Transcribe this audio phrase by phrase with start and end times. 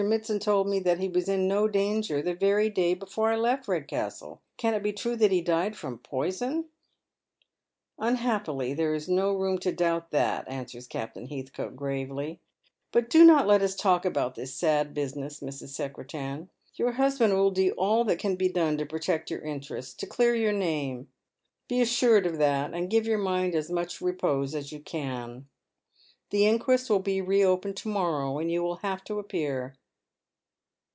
[0.01, 3.67] Mitsand told me that he was in no danger the very day before I left
[3.67, 4.39] Pedcastle.
[4.57, 6.69] Can it be true that he died from poison?"
[8.09, 11.21] Unhappily there is oo room to doubt that," answere Captaia *^^Ti8 held that sorrow matces us
[11.21, 11.53] vAsef' S?
[11.53, 12.39] 5 Hcathcote, ^avely;"
[12.93, 15.67] but do not let us talk about this sad busi ness, Mrs.
[15.67, 16.49] Secretan.
[16.73, 20.33] Your husband fill do all that can be done to protect your interests ^to clear
[20.33, 21.09] your name.
[21.67, 25.47] Be assured of that, and give your mind as much repose as you can.
[26.31, 29.75] The inquest will be re opened to morrow, and you will have to appear."